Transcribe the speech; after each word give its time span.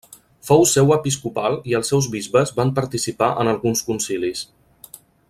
Fou 0.47 0.63
seu 0.69 0.93
episcopal 0.95 1.57
i 1.73 1.77
els 1.81 1.91
seus 1.93 2.09
bisbes 2.15 2.55
van 2.63 2.75
participar 2.81 3.29
en 3.45 3.55
alguns 3.55 3.85
concilis. 3.91 4.43